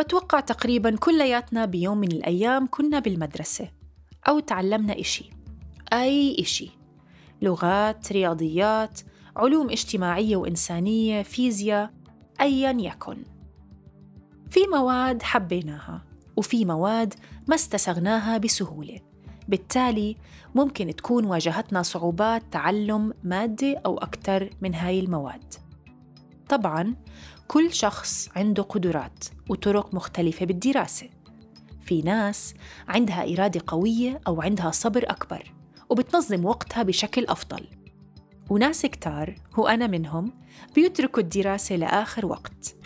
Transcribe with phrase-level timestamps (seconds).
[0.00, 3.68] بتوقع تقريبا كلياتنا بيوم من الأيام كنا بالمدرسة
[4.28, 5.30] أو تعلمنا إشي.
[5.92, 6.70] أي إشي.
[7.42, 9.00] لغات، رياضيات،
[9.36, 11.90] علوم اجتماعية وإنسانية، فيزياء،
[12.40, 13.24] أيا يكن.
[14.50, 16.02] في مواد حبيناها
[16.36, 17.14] وفي مواد
[17.48, 19.00] ما استسغناها بسهولة.
[19.48, 20.16] بالتالي
[20.54, 25.54] ممكن تكون واجهتنا صعوبات تعلم مادة أو أكثر من هاي المواد.
[26.48, 26.96] طبعاً
[27.50, 31.08] كل شخص عنده قدرات وطرق مختلفة بالدراسة.
[31.82, 32.54] في ناس
[32.88, 35.52] عندها إرادة قوية أو عندها صبر أكبر
[35.88, 37.66] وبتنظم وقتها بشكل أفضل.
[38.50, 40.32] وناس كتار وأنا منهم
[40.74, 42.76] بيتركوا الدراسة لآخر وقت.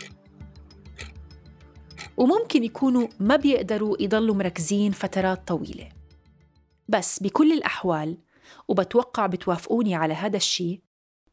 [2.17, 5.89] وممكن يكونوا ما بيقدروا يضلوا مركزين فترات طويلة.
[6.89, 8.19] بس بكل الأحوال
[8.69, 10.81] وبتوقع بتوافقوني على هذا الشيء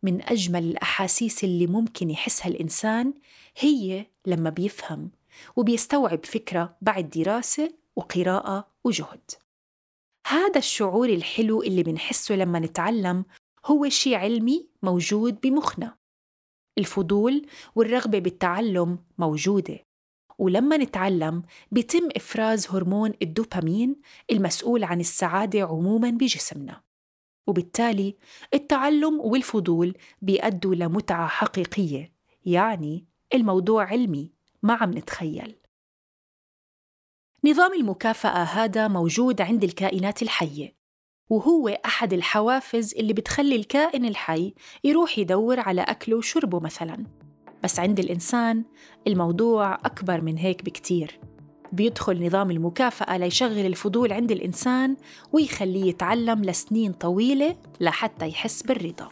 [0.04, 3.14] من أجمل الأحاسيس اللي ممكن يحسها الإنسان
[3.58, 5.12] هي لما بيفهم
[5.56, 9.32] وبيستوعب فكرة بعد دراسة وقراءة وجهد.
[10.28, 13.26] هذا الشعور الحلو اللي بنحسه لما نتعلم
[13.66, 15.98] هو شيء علمي موجود بمخنا.
[16.78, 17.46] الفضول
[17.76, 19.80] والرغبة بالتعلم موجودة.
[20.40, 23.96] ولما نتعلم بيتم إفراز هرمون الدوبامين
[24.32, 26.82] المسؤول عن السعادة عموماً بجسمنا.
[27.48, 28.16] وبالتالي
[28.54, 32.14] التعلم والفضول بيأدوا لمتعة حقيقية
[32.46, 34.32] يعني الموضوع علمي
[34.64, 35.56] ما عم نتخيل.
[37.44, 40.76] نظام المكافأة هذا موجود عند الكائنات الحية
[41.30, 47.06] وهو أحد الحوافز اللي بتخلي الكائن الحي يروح يدور على أكله وشربه مثلاً.
[47.64, 48.64] بس عند الإنسان
[49.08, 51.20] الموضوع أكبر من هيك بكتير.
[51.72, 54.96] بيدخل نظام المكافأة ليشغل الفضول عند الإنسان
[55.32, 59.10] ويخليه يتعلم لسنين طويلة لحتى يحس بالرضا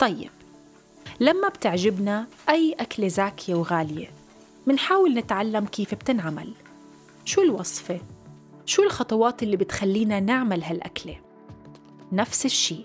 [0.00, 0.30] طيب
[1.20, 4.10] لما بتعجبنا أي أكلة زاكية وغالية
[4.66, 6.52] منحاول نتعلم كيف بتنعمل
[7.24, 8.00] شو الوصفة؟
[8.66, 11.16] شو الخطوات اللي بتخلينا نعمل هالأكلة؟
[12.12, 12.84] نفس الشي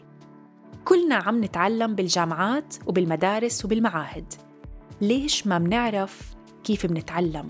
[0.85, 4.33] كلنا عم نتعلم بالجامعات وبالمدارس وبالمعاهد
[5.01, 7.49] ليش ما منعرف كيف منتعلم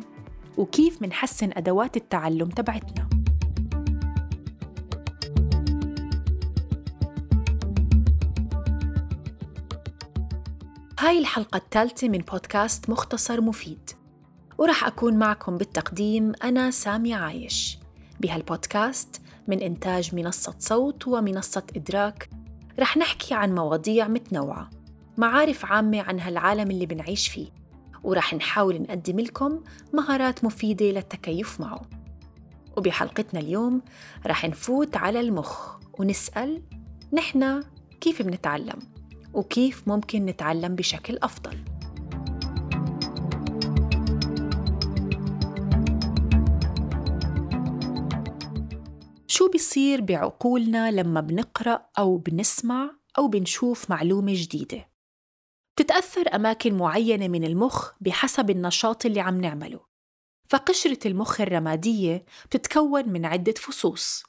[0.57, 3.09] وكيف منحسن أدوات التعلم تبعتنا.
[10.99, 13.89] هاي الحلقة الثالثة من بودكاست مختصر مفيد
[14.57, 17.79] ورح أكون معكم بالتقديم أنا سامي عايش.
[18.19, 22.29] بهالبودكاست من إنتاج منصة صوت ومنصة إدراك
[22.79, 24.76] رح نحكي عن مواضيع متنوعة
[25.17, 27.47] معارف عامة عن هالعالم اللي بنعيش فيه
[28.03, 29.63] ورح نحاول نقدم لكم
[29.93, 31.81] مهارات مفيدة للتكيف معه
[32.77, 33.81] وبحلقتنا اليوم
[34.27, 36.61] رح نفوت على المخ ونسأل
[37.13, 37.63] نحن
[38.01, 38.79] كيف بنتعلم
[39.33, 41.57] وكيف ممكن نتعلم بشكل أفضل
[49.27, 54.96] شو بيصير بعقولنا لما بنقرأ أو بنسمع أو بنشوف معلومة جديدة؟
[55.77, 59.79] بتتأثر أماكن معينة من المخ بحسب النشاط اللي عم نعمله.
[60.49, 64.23] فقشرة المخ الرمادية بتتكون من عدة فصوص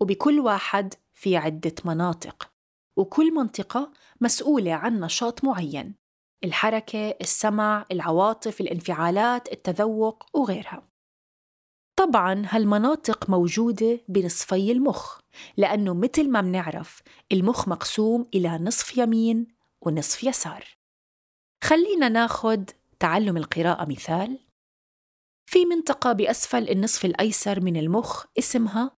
[0.00, 2.50] وبكل واحد في عدة مناطق
[2.96, 5.94] وكل منطقة مسؤولة عن نشاط معين
[6.44, 10.88] الحركة، السمع، العواطف، الانفعالات، التذوق وغيرها.
[11.96, 15.20] طبعا هالمناطق موجودة بنصفي المخ
[15.56, 19.46] لأنه مثل ما منعرف المخ مقسوم إلى نصف يمين
[19.80, 20.77] ونصف يسار.
[21.64, 22.70] خلينا ناخد
[23.00, 24.38] تعلم القراءة مثال.
[25.46, 28.96] في منطقة بأسفل النصف الأيسر من المخ اسمها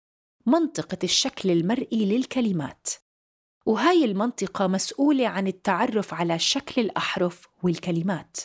[0.47, 2.89] منطقة الشكل المرئي للكلمات
[3.67, 8.37] وهاي المنطقة مسؤولة عن التعرف على شكل الأحرف والكلمات.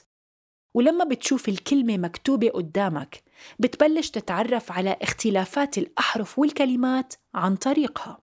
[0.76, 3.24] ولما بتشوف الكلمة مكتوبة قدامك
[3.60, 8.20] بتبلش تتعرف على اختلافات الأحرف والكلمات عن طريقها.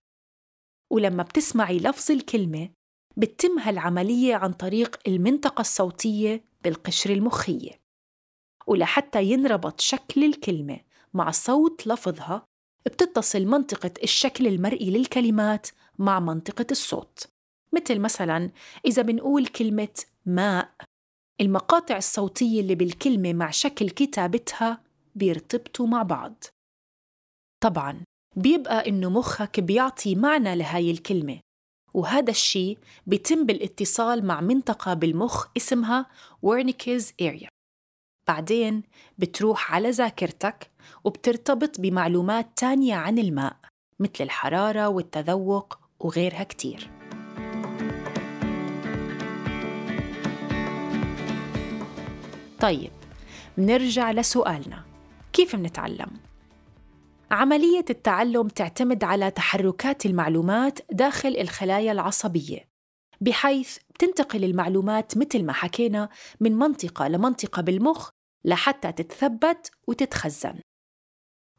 [0.91, 2.69] ولما بتسمعي لفظ الكلمة
[3.17, 7.81] بتتم هالعملية عن طريق المنطقة الصوتية بالقشرة المخية
[8.67, 10.79] ولحتى ينربط شكل الكلمة
[11.13, 12.45] مع صوت لفظها
[12.85, 15.67] بتتصل منطقة الشكل المرئي للكلمات
[15.99, 17.27] مع منطقة الصوت.
[17.73, 18.51] مثل مثلا
[18.85, 20.71] إذا بنقول كلمة ماء
[21.41, 24.83] المقاطع الصوتية اللي بالكلمة مع شكل كتابتها
[25.15, 26.43] بيرتبطوا مع بعض.
[27.63, 28.03] طبعا
[28.35, 31.39] بيبقى إنه مخك بيعطي معنى لهاي الكلمة.
[31.93, 32.77] وهذا الشيء
[33.07, 36.05] بيتم بالاتصال مع منطقة بالمخ اسمها
[36.41, 37.49] ورنيكيز اريا
[38.27, 38.83] بعدين
[39.17, 40.71] بتروح على ذاكرتك
[41.03, 43.55] وبترتبط بمعلومات تانية عن الماء
[43.99, 46.89] مثل الحرارة والتذوق وغيرها كتير.
[52.59, 52.91] طيب
[53.57, 54.83] نرجع لسؤالنا.
[55.33, 56.20] كيف منتعلم؟
[57.31, 62.69] عملية التعلم تعتمد على تحركات المعلومات داخل الخلايا العصبية
[63.21, 68.09] بحيث بتنتقل المعلومات مثل ما حكينا من منطقة لمنطقة بالمخ
[68.45, 70.59] لحتى تتثبت وتتخزن.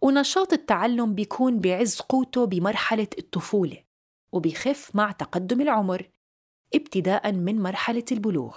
[0.03, 3.83] ونشاط التعلم بيكون بعز قوته بمرحلة الطفولة
[4.33, 6.09] وبيخف مع تقدم العمر
[6.75, 8.55] ابتداء من مرحلة البلوغ.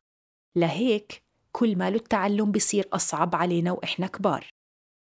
[0.56, 4.55] لهيك كل ما التعلم بيصير أصعب علينا وإحنا كبار.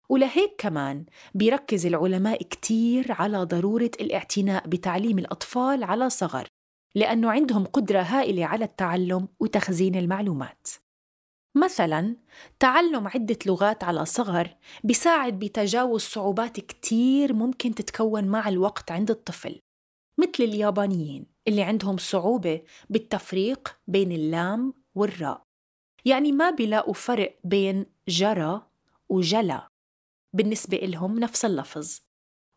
[0.10, 1.06] ولهيك كمان
[1.36, 6.48] بيركز العلماء كتير على ضرورة الاعتناء بتعليم الأطفال على صغر
[6.96, 10.68] لأنه عندهم قدرة هائلة على التعلم وتخزين المعلومات.
[11.56, 12.16] مثلا
[12.60, 19.60] تعلم عدة لغات على صغر بيساعد بتجاوز صعوبات كتير ممكن تتكون مع الوقت عند الطفل
[20.20, 25.42] مثل اليابانيين اللي عندهم صعوبة بالتفريق بين اللام والراء.
[26.06, 28.62] يعني ما بيلاقوا فرق بين جرى
[29.10, 29.68] وجلى
[30.36, 32.00] بالنسبة لهم نفس اللفظ.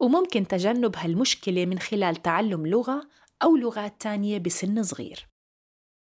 [0.00, 3.08] وممكن تجنب هالمشكلة من خلال تعلم لغة
[3.42, 5.28] أو لغات تانية بسن صغير.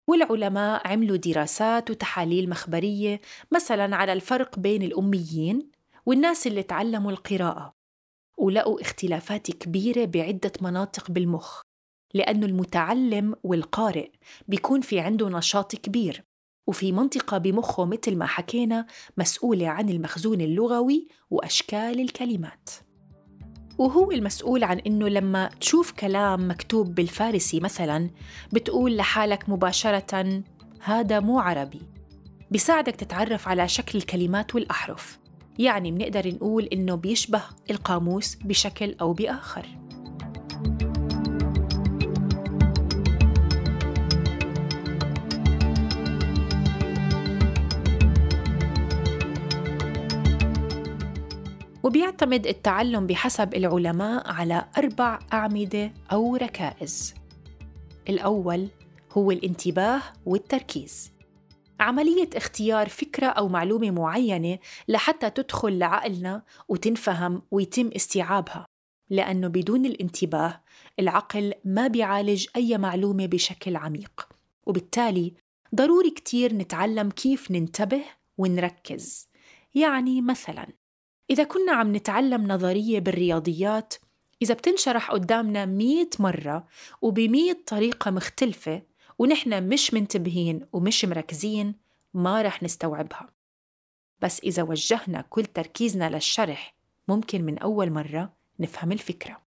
[0.09, 3.21] والعلماء عملوا دراسات وتحاليل مخبرية
[3.53, 5.71] مثلا على الفرق بين الأميين
[6.07, 7.75] والناس اللي تعلموا القراءة
[8.39, 11.63] ولقوا اختلافات كبيرة بعدة مناطق بالمخ
[12.15, 14.11] لأنه المتعلم والقارئ
[14.49, 16.25] بيكون في عنده نشاط كبير.
[16.69, 18.87] وفي منطقة بمخه مثل ما حكينا
[19.17, 22.71] مسؤولة عن المخزون اللغوي وأشكال الكلمات.
[23.79, 28.11] وهو المسؤول عن إنه لما تشوف كلام مكتوب بالفارسي مثلا
[28.53, 30.43] بتقول لحالك مباشرة
[30.81, 31.81] هذا مو عربي.
[32.51, 35.19] بيساعدك تتعرف على شكل الكلمات والأحرف.
[35.59, 39.67] يعني بنقدر نقول إنه بيشبه القاموس بشكل أو بآخر.
[51.89, 57.15] وبيعتمد التعلم بحسب العلماء على أربع أعمدة أو ركائز.
[58.09, 58.69] الأول
[59.13, 61.13] هو الانتباه والتركيز.
[61.81, 64.59] عملية اختيار فكرة أو معلومة معينة
[64.89, 68.67] لحتى تدخل لعقلنا وتنفهم ويتم استيعابها
[69.11, 70.61] لأنه بدون الانتباه
[70.99, 74.29] العقل ما بيعالج أي معلومة بشكل عميق.
[74.67, 75.35] وبالتالي
[75.75, 78.03] ضروري كتير نتعلم كيف ننتبه
[78.39, 79.29] ونركز.
[79.75, 80.78] يعني مثلاً
[81.31, 83.95] إذا كنا عم نتعلم نظرية بالرياضيات
[84.43, 86.67] إذا بتنشرح قدامنا مية مرة
[87.03, 88.83] وبمية طريقة مختلفة
[89.19, 91.75] ونحن مش منتبهين ومش مركزين
[92.15, 93.29] ما رح نستوعبها.
[94.21, 96.75] بس إذا وجهنا كل تركيزنا للشرح
[97.09, 99.43] ممكن من أول مرة نفهم الفكرة.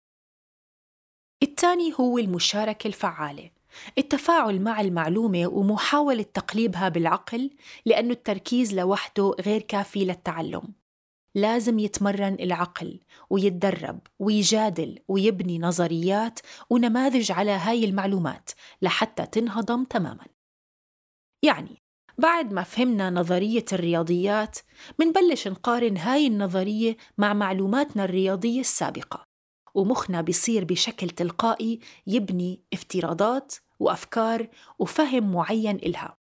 [1.43, 3.51] الثاني هو المشاركة الفعالة.
[3.97, 7.51] التفاعل مع المعلومة ومحاولة تقليبها بالعقل
[7.85, 10.78] لأن التركيز لوحده غير كافي للتعلم.
[11.35, 12.99] لازم يتمرن العقل
[13.29, 16.39] ويتدرب ويجادل ويبني نظريات
[16.69, 18.49] ونماذج على هاي المعلومات
[18.81, 20.25] لحتى تنهضم تماما.
[21.43, 21.81] يعني
[22.17, 24.57] بعد ما فهمنا نظرية الرياضيات
[24.99, 29.23] منبلش نقارن هاي النظرية مع معلوماتنا الرياضية السابقة
[29.73, 34.47] ومخنا بيصير بشكل تلقائي يبني افتراضات وأفكار
[34.79, 36.18] وفهم معين إلها.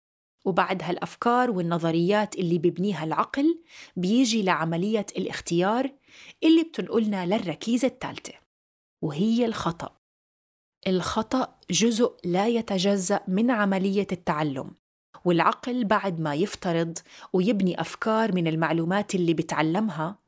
[0.44, 3.62] وبعد هالأفكار والنظريات اللي ببنيها العقل
[3.96, 5.90] بيجي لعملية الاختيار
[6.42, 8.32] اللي بتنقلنا للركيزة الثالثة
[9.02, 9.96] وهي الخطأ.
[10.86, 14.70] الخطأ جزء لا يتجزأ من عملية التعلم
[15.24, 16.98] والعقل بعد ما يفترض
[17.32, 20.18] ويبني أفكار من المعلومات اللي بتعلمها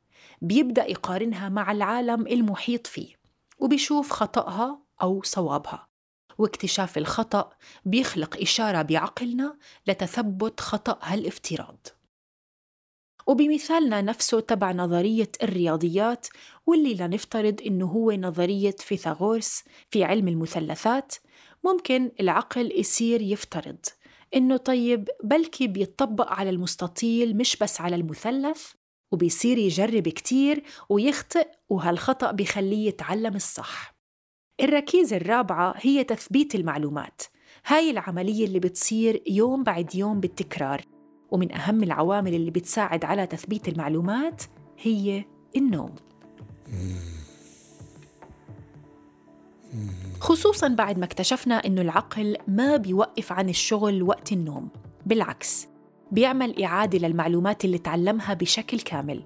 [0.42, 3.14] بيبدأ يقارنها مع العالم المحيط فيه
[3.58, 5.93] وبيشوف خطأها أو صوابها.
[6.38, 7.50] واكتشاف الخطأ
[7.84, 11.86] بيخلق إشارة بعقلنا لتثبت خطأ هالافتراض.
[13.26, 16.26] وبمثالنا نفسه تبع نظرية الرياضيات
[16.66, 21.14] واللي لنفترض إنه هو نظرية فيثاغورس في علم المثلثات
[21.64, 23.78] ممكن العقل يصير يفترض
[24.34, 28.72] إنه طيب بلكي بيطبق على المستطيل مش بس على المثلث
[29.12, 33.93] وبيصير يجرب كتير ويخطئ وهالخطأ بيخليه يتعلم الصح.
[34.60, 37.22] الركيزة الرابعة هي تثبيت المعلومات.
[37.66, 40.80] هاي العملية اللي بتصير يوم بعد يوم بالتكرار.
[41.30, 44.42] ومن أهم العوامل اللي بتساعد على تثبيت المعلومات
[44.78, 45.24] هي
[45.56, 45.94] النوم.
[50.20, 54.68] خصوصا بعد ما اكتشفنا إنه العقل ما بيوقف عن الشغل وقت النوم.
[55.06, 55.68] بالعكس
[56.12, 59.22] بيعمل إعادة للمعلومات اللي تعلمها بشكل كامل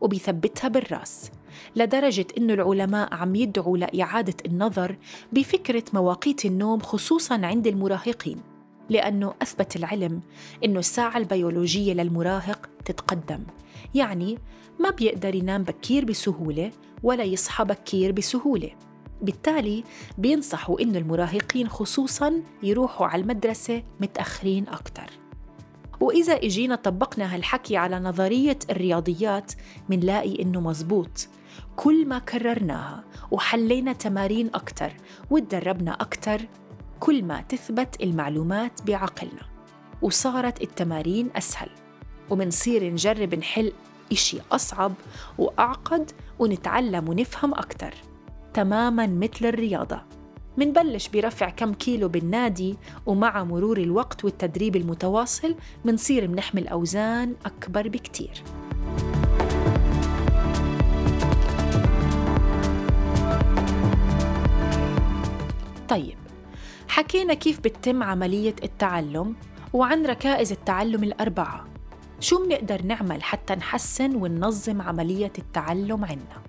[0.00, 1.30] وبيثبتها بالرأس.
[1.76, 4.96] لدرجة أن العلماء عم يدعوا لإعادة النظر
[5.32, 8.40] بفكرة مواقيت النوم خصوصاً عند المراهقين
[8.90, 10.20] لأنه أثبت العلم
[10.64, 13.40] إنه الساعة البيولوجية للمراهق تتقدم.
[13.94, 14.38] يعني
[14.80, 16.70] ما بيقدر ينام بكير بسهولة
[17.02, 18.70] ولا يصحى بكير بسهولة.
[19.22, 19.84] بالتالي
[20.18, 25.10] بينصحوا إنه المراهقين خصوصاً يروحوا على المدرسة متأخرين أكتر.
[26.00, 29.52] وإذا إجينا طبقنا هالحكي على نظرية الرياضيات
[29.88, 31.28] منلاقي إنه مزبوط.
[31.76, 34.92] كل ما كررناها وحلينا تمارين أكتر
[35.30, 36.40] وتدربنا أكتر
[37.00, 39.42] كل ما تثبت المعلومات بعقلنا
[40.02, 41.68] وصارت التمارين أسهل.
[42.30, 43.72] ومنصير نجرب نحل
[44.12, 44.92] إشي أصعب
[45.38, 47.94] وأعقد ونتعلم ونفهم أكتر
[48.54, 50.02] تماماً مثل الرياضة.
[50.56, 55.54] منبلش برفع كم كيلو بالنادي ومع مرور الوقت والتدريب المتواصل
[55.84, 58.42] منصير منحمل أوزان أكبر بكتير.
[65.88, 66.18] طيب
[66.88, 69.36] حكينا كيف بتتم عملية التعلم
[69.72, 71.66] وعن ركائز التعلم الأربعة
[72.20, 76.42] شو منقدر نعمل حتى نحسن وننظم عملية التعلم عنا؟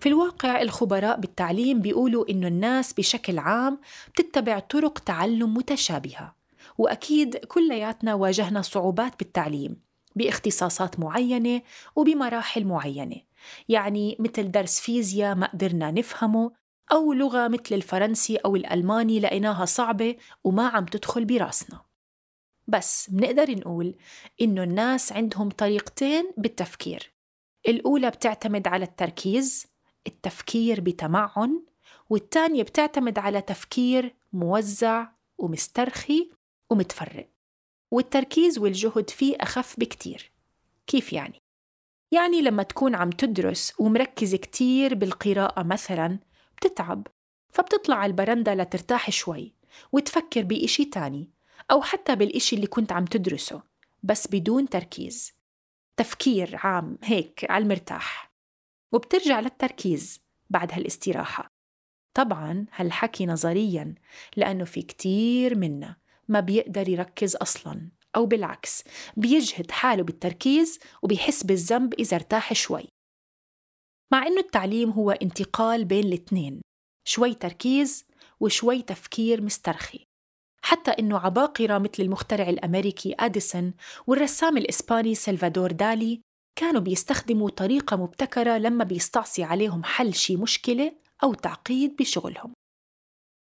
[0.00, 3.78] في الواقع الخبراء بالتعليم بيقولوا إنه الناس بشكل عام
[4.14, 6.34] بتتبع طرق تعلم متشابهة
[6.78, 9.76] وأكيد كلياتنا واجهنا صعوبات بالتعليم
[10.16, 11.62] باختصاصات معينة
[11.96, 13.16] وبمراحل معينة
[13.68, 16.52] يعني مثل درس فيزياء ما قدرنا نفهمه
[16.92, 21.80] أو لغة مثل الفرنسي أو الألماني لقيناها صعبة وما عم تدخل براسنا.
[22.68, 23.94] بس منقدر نقول
[24.40, 27.12] إنه الناس عندهم طريقتين بالتفكير.
[27.68, 29.66] الأولى بتعتمد على التركيز
[30.06, 31.62] التفكير بتمعن
[32.10, 36.30] والتانية بتعتمد على تفكير موزع ومسترخي
[36.70, 37.28] ومتفرق.
[37.90, 40.32] والتركيز والجهد فيه أخف بكتير.
[40.86, 41.42] كيف يعني؟
[42.12, 46.18] يعني لما تكون عم تدرس ومركز كتير بالقراءة مثلاً
[46.60, 47.06] بتتعب
[47.52, 49.54] فبتطلع على البرندة لترتاح شوي
[49.92, 51.30] وتفكر بإشي تاني
[51.70, 53.62] أو حتى بالإشي اللي كنت عم تدرسه
[54.02, 55.32] بس بدون تركيز.
[55.96, 58.32] تفكير عام هيك على المرتاح.
[58.92, 61.50] وبترجع للتركيز بعد هالاستراحة.
[62.14, 63.94] طبعا هالحكي نظريا
[64.36, 65.96] لأنه في كتير منا
[66.28, 68.84] ما بيقدر يركز أصلا أو بالعكس
[69.16, 72.88] بيجهد حاله بالتركيز وبيحس بالذنب إذا ارتاح شوي.
[74.12, 76.60] مع إنه التعليم هو انتقال بين الاثنين
[77.08, 78.04] شوي تركيز
[78.40, 80.04] وشوي تفكير مسترخي.
[80.62, 83.74] حتى إنه عباقرة مثل المخترع الأمريكي أديسون
[84.06, 86.20] والرسام الإسباني سلفادور دالي
[86.58, 92.52] كانوا بيستخدموا طريقة مبتكرة لما بيستعصي عليهم حل شي مشكلة أو تعقيد بشغلهم.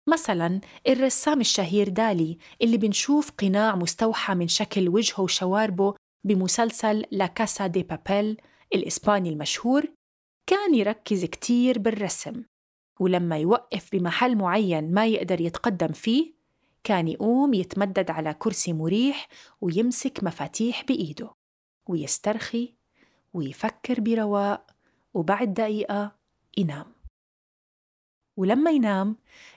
[0.08, 5.94] مثلا الرسام الشهير دالي اللي بنشوف قناع مستوحى من شكل وجهه وشواربه
[6.26, 8.40] بمسلسل لا كاسا دي بابيل
[8.74, 9.86] الإسباني المشهور
[10.46, 12.42] كان يركز كتير بالرسم
[13.00, 16.32] ولما يوقف بمحل معين ما يقدر يتقدم فيه
[16.84, 19.28] كان يقوم يتمدد على كرسي مريح
[19.60, 21.30] ويمسك مفاتيح بإيده
[21.88, 22.74] ويسترخي
[23.34, 24.70] ويفكر برواق
[25.14, 26.16] وبعد دقيقة
[26.58, 26.86] ينام.
[28.36, 29.16] ولما ينام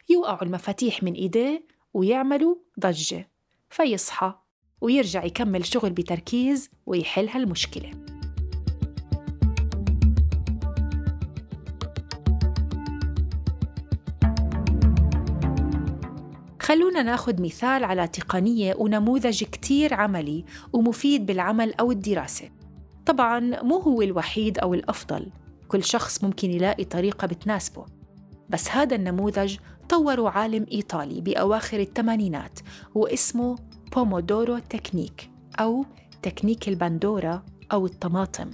[0.10, 1.64] يوقعوا المفاتيح من إيديه
[1.94, 3.30] ويعملوا ضجة
[3.70, 4.34] فيصحى
[4.82, 8.15] ويرجع يكمل شغل بتركيز ويحل هالمشكلة.
[16.66, 22.50] خلونا ناخذ مثال على تقنية ونموذج كتير عملي ومفيد بالعمل أو الدراسة.
[23.06, 25.28] طبعاً مو هو الوحيد أو الأفضل
[25.68, 27.86] كل شخص ممكن يلاقي طريقة بتناسبه.
[28.50, 29.58] بس هذا النموذج
[29.90, 32.60] طوره عالم إيطالي بأواخر الثمانينات
[32.96, 33.56] واسمه
[33.96, 35.30] Pomodoro Technique
[35.60, 35.86] أو
[36.22, 38.50] تكنيك البندورة أو الطماطم.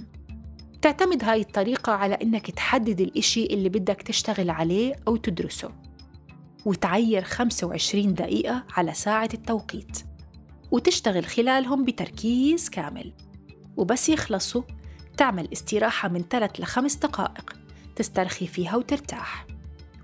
[0.82, 5.70] تعتمد هاي الطريقة على إنك تحدد الإشي اللي بدك تشتغل عليه أو تدرسه.
[6.66, 9.98] وتعير 25 دقيقة على ساعة التوقيت.
[10.70, 13.12] وتشتغل خلالهم بتركيز كامل.
[13.76, 14.62] وبس يخلصوا
[15.16, 17.56] تعمل استراحة من 3 ل 5 دقائق
[17.96, 19.46] تسترخي فيها وترتاح.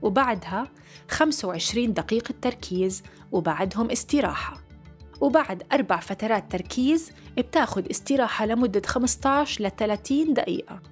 [0.02, 0.68] وبعدها
[1.08, 4.60] 25 دقيقة تركيز وبعدهم استراحة.
[5.20, 10.82] وبعد أربع فترات تركيز بتاخد استراحة لمدة 15 ل 30 دقيقة.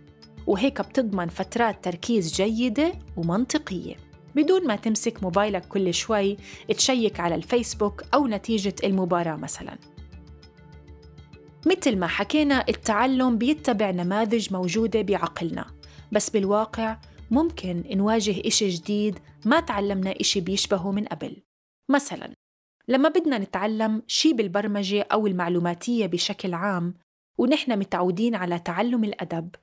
[0.47, 4.06] وهيك بتضمن فترات تركيز جيدة ومنطقية.
[4.37, 6.37] بدون ما تمسك موبايلك كل شوي
[6.77, 9.79] تشيك على الفيسبوك أو نتيجة المباراة مثلاً.
[11.67, 15.67] مثل ما حكينا التعلم بيتبع نماذج موجودة بعقلنا.
[16.13, 16.99] بس بالواقع
[17.31, 21.43] ممكن نواجه إشي جديد ما تعلمنا إشي بيشبهه من قبل.
[21.89, 22.35] مثلا
[22.89, 26.95] لما بدنا نتعلم شي بالبرمجة أو المعلوماتية بشكل عام
[27.39, 29.55] ونحن متعودين على تعلم الأدب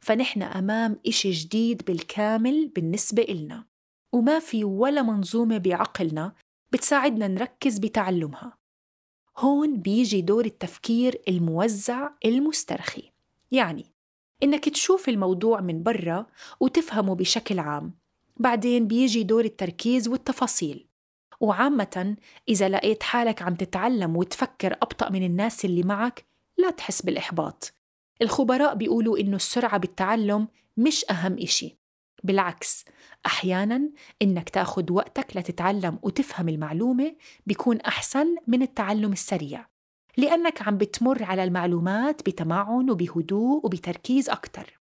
[0.00, 3.69] فنحن أمام إشي جديد بالكامل بالنسبة إلنا.
[4.12, 6.32] وما في ولا منظومة بعقلنا
[6.72, 8.58] بتساعدنا نركز بتعلمها.
[9.38, 13.12] هون بيجي دور التفكير الموزع المسترخي.
[13.52, 13.84] يعني
[14.42, 16.26] إنك تشوف الموضوع من برا
[16.60, 17.94] وتفهمه بشكل عام.
[18.36, 20.86] بعدين بيجي دور التركيز والتفاصيل.
[21.40, 22.16] وعامة
[22.48, 26.24] إذا لقيت حالك عم تتعلم وتفكر أبطأ من الناس اللي معك
[26.58, 27.74] لا تحس بالإحباط.
[28.22, 31.79] الخبراء بيقولوا إنه السرعة بالتعلم مش أهم إشي.
[32.24, 32.84] بالعكس
[33.26, 33.90] أحياناً
[34.22, 39.66] إنك تاخد وقتك لتتعلم وتفهم المعلومة بيكون أحسن من التعلم السريع
[40.16, 44.80] لأنك عم بتمر على المعلومات بتمعن وبهدوء وبتركيز أكتر.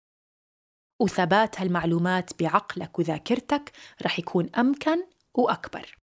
[1.01, 3.71] وثبات هالمعلومات بعقلك وذاكرتك
[4.05, 5.03] رح يكون أمكن
[5.37, 5.97] وأكبر.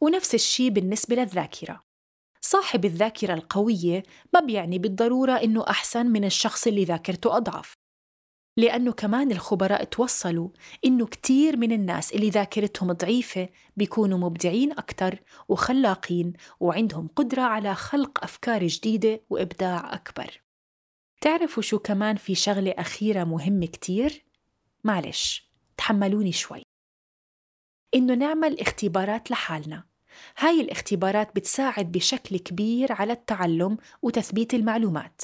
[0.00, 1.84] ونفس الشيء بالنسبة للذاكرة
[2.40, 4.02] صاحب الذاكرة القوية
[4.34, 7.77] ما بيعني بالضرورة إنه أحسن من الشخص اللي ذاكرته أضعف.
[8.58, 10.48] لأنه كمان الخبراء توصلوا
[10.84, 18.24] إنه كتير من الناس اللي ذاكرتهم ضعيفة بيكونوا مبدعين أكتر وخلاقين وعندهم قدرة على خلق
[18.24, 20.42] أفكار جديدة وإبداع أكبر.
[21.20, 24.24] تعرفوا شو كمان في شغلة أخيرة مهمة كتير؟
[24.84, 26.62] معلش تحملوني شوي.
[27.94, 29.84] إنه نعمل اختبارات لحالنا.
[30.38, 35.22] هاي الاختبارات بتساعد بشكل كبير على التعلم وتثبيت المعلومات.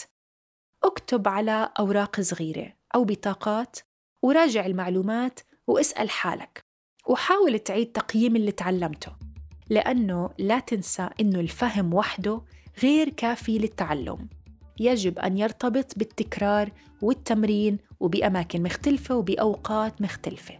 [0.84, 2.83] اكتب على أوراق صغيرة.
[2.94, 3.78] أو بطاقات
[4.22, 6.64] وراجع المعلومات واسأل حالك
[7.08, 9.12] وحاول تعيد تقييم اللي تعلمته
[9.70, 12.42] لأنه لا تنسى إنه الفهم وحده
[12.82, 14.28] غير كافي للتعلم.
[14.80, 16.70] يجب أن يرتبط بالتكرار
[17.02, 20.54] والتمرين وبأماكن مختلفة وبأوقات مختلفة.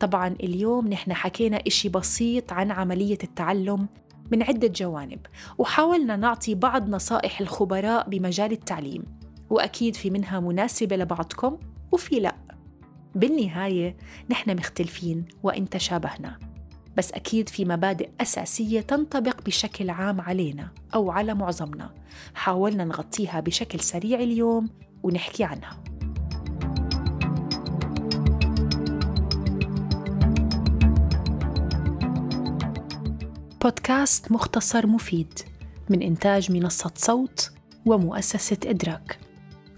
[0.00, 3.88] طبعا اليوم نحن حكينا إشي بسيط عن عملية التعلم
[4.32, 5.26] من عدة جوانب
[5.58, 9.04] وحاولنا نعطي بعض نصائح الخبراء بمجال التعليم.
[9.54, 11.58] وأكيد في منها مناسبة لبعضكم
[11.92, 12.36] وفي لأ.
[13.14, 13.96] بالنهاية
[14.30, 16.38] نحن مختلفين وإن تشابهنا.
[16.96, 21.94] بس أكيد في مبادئ أساسية تنطبق بشكل عام علينا أو على معظمنا.
[22.34, 24.68] حاولنا نغطيها بشكل سريع اليوم
[25.02, 25.84] ونحكي عنها.
[33.62, 35.38] بودكاست مختصر مفيد
[35.90, 37.52] من إنتاج منصة صوت
[37.86, 39.23] ومؤسسة إدراك.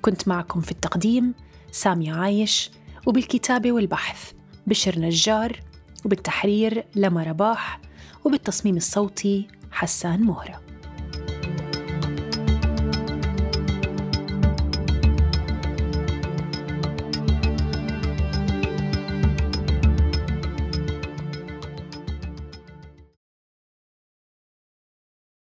[0.06, 1.34] كنت معكم في التقديم
[1.70, 2.70] سامية عايش
[3.06, 4.32] وبالكتابة والبحث
[4.66, 5.60] بشر نجار
[6.04, 7.80] وبالتحرير لما رباح
[8.24, 10.65] وبالتصميم الصوتي حسان مهرة.